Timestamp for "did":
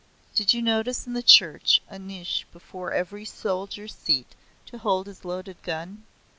0.33-0.51